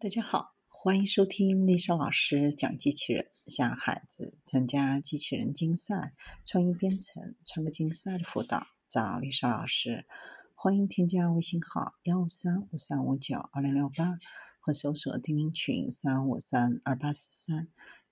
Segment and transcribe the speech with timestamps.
[0.00, 10.06] 大家好，欢迎收听丽莎老师讲机器人，向孩子参加机器人竞赛、创意编程、创客竞赛的辅导，找丽莎老师。
[10.54, 14.20] 欢迎添加微信号幺五三五三五九二零六八，
[14.60, 17.66] 或搜索钉钉群三五三二八四三。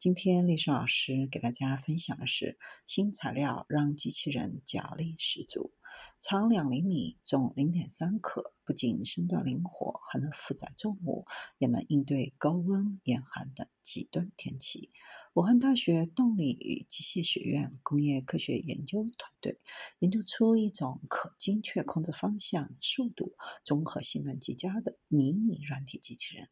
[0.07, 5.73] 今天丽莎老师给大家分享的是新材料，让机器人脚力十足。
[6.21, 11.27] 长两厘米，重零点三克，不仅身段灵活，还能负载重物，
[11.59, 14.93] 也能应对高温、严寒等极端天气。
[15.35, 19.59] 武汉大学动力与机械学院工业科学研究团队
[19.99, 26.49] 研究出一种可精确控制方向、速度、综合性能极佳的迷你软体机器人，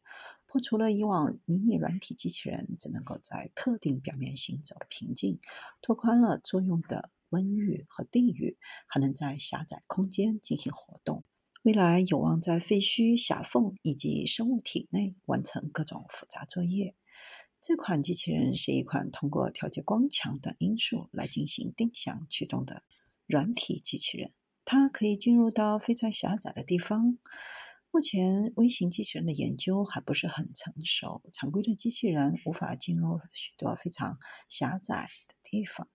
[0.55, 5.37] 破除了以往迷你软体机器人只能够在特定表面行走的瓶颈，
[5.81, 7.09] 拓宽了作用的。
[7.31, 11.25] 温域和地域还能在狭窄空间进行活动，
[11.63, 16.95] 未来有望在废墟、狭缝以及生物体内完成各种复杂作业。
[17.59, 22.83] 这款机器人是一款通过调节光强等因素来进行定向驱动的
[23.25, 24.31] 软体机器人，
[24.63, 27.17] 它可以进入到非常狭窄的地方。
[27.95, 35.87] 目前，微型机器人的研究还不是很成熟，常规的机器人无法进入许多非常狭窄的地方。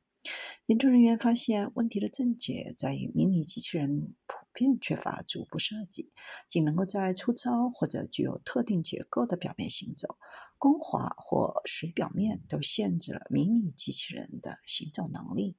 [0.65, 6.11] 研究人员发现，问题的症结在于迷你机器人普遍缺乏足部设计，
[6.49, 10.17] 仅能够在粗糙或者具有特定结构的表面行走。
[10.57, 15.59] 光滑或水表面都限制了迷你机器人的行走能力。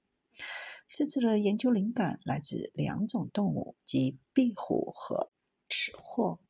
[0.92, 5.31] 这次的研究灵感来自两种动物，即壁虎和
[5.72, 6.41] 吃货。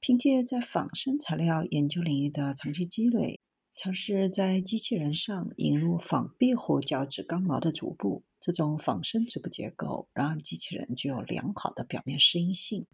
[0.00, 3.38] 凭借在仿生材料研究领域的长期积累。
[3.74, 12.86] 尝试在机器人上引入仿壁虎脚趾刚毛的足部，这种仿生足部结构让机器人具有良好的表面适应性。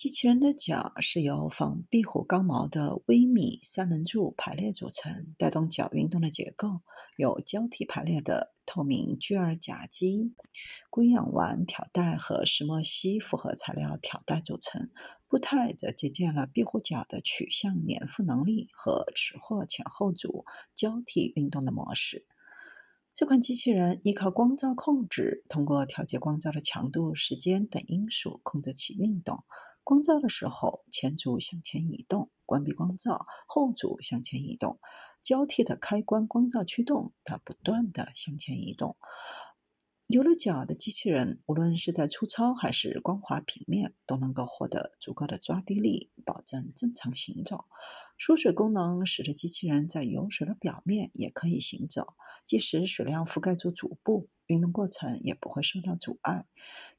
[0.00, 6.80] 机器人的脚是由仿壁虎刚毛的微米三棱柱排列组成，带动脚运动的结构
[7.18, 10.32] 有交替排列的透明聚二甲基
[10.88, 14.88] 硅氧烷条带和石墨烯复合材料条带组成。
[15.28, 22.24] 步态则借鉴了壁虎脚的取向粘附能力和齿货前后足交替运动的模式。
[23.14, 29.44] 这款机器人依靠光照控制，通过调节光照的强度、时间等因素控制其运动。
[29.82, 34.78] 光照的时候，前足向前移动；关闭光照，后足向前移动。
[35.22, 38.96] 交替的开关光照驱动，它不断的向前移动。
[40.06, 47.66] 有了脚的机器人，无论是在粗糙还是光滑平面，都能够获得足够的抓地力，保证正常行走。
[48.20, 52.08] 疏水功能使得机器人在有水的表面也可以行走，
[52.44, 56.44] 即使水量覆盖住足部，运动过程也不会受到阻碍。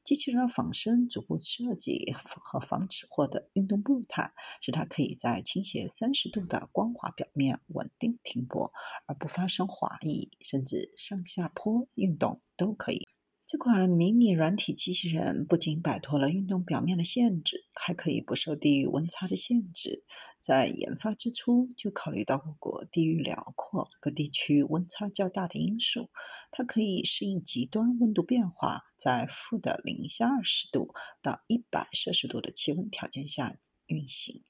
[0.02, 8.72] 机器人的仿生足部设计和防止获得运动步态，使它可以在倾斜三十度的光滑表面稳定停泊，
[9.06, 13.11] 而不发生滑移，甚至上下坡运动都可以。
[13.52, 20.06] 这款迷你软体机器人不仅摆脱了运动表面的限制，还可以不受地域温差的限制。
[20.40, 26.08] 在研发之初就考虑到我国地域辽阔、各地区温差较大的因素，
[26.50, 34.42] 它可以适应极端温度变化，在负的零下二十度到一百摄氏度的气温条件下运行。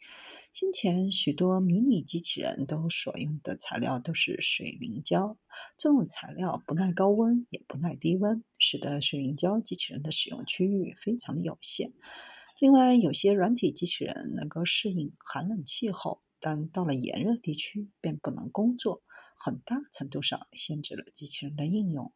[0.53, 5.39] 先前许多迷你机器人都所用的材料都是水凝胶，
[5.79, 11.95] 这种材料不耐高温也不耐低温，使得水凝胶机器人的使用区域非常的有限。
[12.61, 19.03] 另外，有些软体机器人能够适应寒冷气候，但到了炎热地区便不能工作，
[19.35, 22.13] 很大程度上限制了机器人的应用。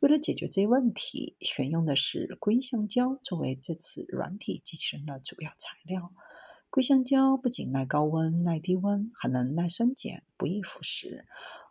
[0.00, 6.14] 为了解决这一问题，选用的是硅橡胶作为这次软体机器人的主要材料。
[6.76, 11.24] 硅橡胶不仅耐高温、耐低温，还能耐酸碱，不易腐蚀。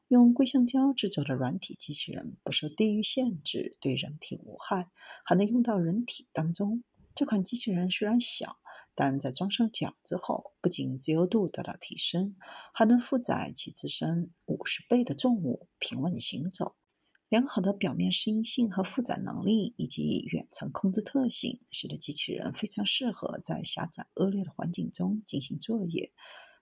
[0.08, 4.90] 用硅橡胶制作的软体机器人不受地域限制，对人体无害，
[5.24, 6.84] 还能用到人体当中。
[7.14, 8.58] 这款机器人虽然小，
[8.96, 12.36] 但在装上脚之后，不仅自由度得到提升，
[12.74, 16.75] 还能负载其自身五十倍的重物，平稳行走。
[17.27, 26.12] 良好的表面适应性和负载能力，以及远程控制特性，使得机器人非常适合在狭窄恶劣的环境中进行作业，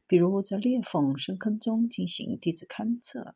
[0.08, 3.36] 比如在裂缝、深坑中进行地质勘测。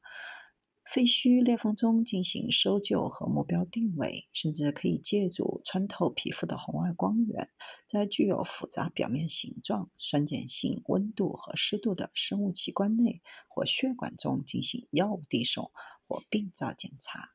[0.89, 7.49] 废墟裂缝中进行搜救和目标定位，甚至可以借助穿透皮肤的红外光源，
[7.85, 15.71] 在具有复杂表面形状、酸碱性、温度和湿度的生物器官内或血管中进行药物递送
[16.07, 17.29] 或病灶检查。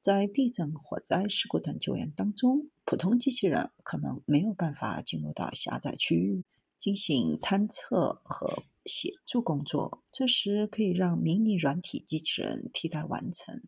[0.00, 6.44] 在地震、火灾、事故等救援当中，普通机器人可能没有办法进入到狭窄区域
[6.78, 13.62] 进行探测和协助工作，这时可以让迷你软体机器人替代完成。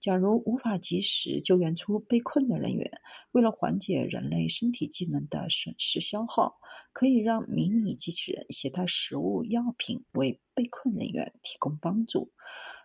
[0.00, 2.90] 假如无法及时救援出被困的人员，
[3.32, 6.54] 为了缓解人类身体机能的损失消耗，
[6.92, 12.32] 可以让迷你机器人携带食物、药品，为被困人员提供帮助。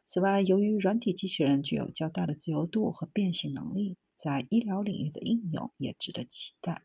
[0.03, 6.83] 此外，由于软体机器人具有较大的自由度和变形能力，在医疗领域的应用也值得期待。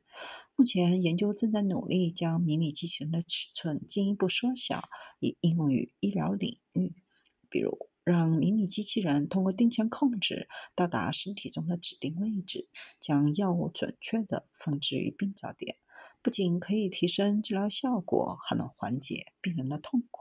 [0.57, 4.89] 目前，研究正在努力将迷你机器人的尺寸进一步缩小，
[5.21, 6.95] 以应用于医疗领域，
[7.49, 7.91] 比如。
[8.03, 12.69] 让迷你机器人通过定向控制到达身体中的指定位置，
[12.99, 15.77] 将药物准确地放置于病灶点，
[16.23, 20.21] 不仅可以提升治疗效果，还能缓解病人的痛苦。